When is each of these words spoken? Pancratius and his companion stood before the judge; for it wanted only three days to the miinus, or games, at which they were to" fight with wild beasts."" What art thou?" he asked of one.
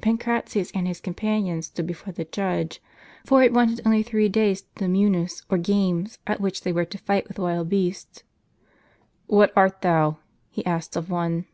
Pancratius 0.00 0.70
and 0.70 0.88
his 0.88 1.02
companion 1.02 1.60
stood 1.60 1.86
before 1.86 2.10
the 2.14 2.24
judge; 2.24 2.80
for 3.26 3.42
it 3.42 3.52
wanted 3.52 3.82
only 3.84 4.02
three 4.02 4.26
days 4.26 4.62
to 4.62 4.74
the 4.76 4.86
miinus, 4.88 5.42
or 5.50 5.58
games, 5.58 6.18
at 6.26 6.40
which 6.40 6.62
they 6.62 6.72
were 6.72 6.86
to" 6.86 6.96
fight 7.06 7.28
with 7.28 7.38
wild 7.38 7.68
beasts."" 7.68 8.22
What 9.26 9.52
art 9.54 9.82
thou?" 9.82 10.16
he 10.48 10.64
asked 10.64 10.96
of 10.96 11.10
one. 11.10 11.44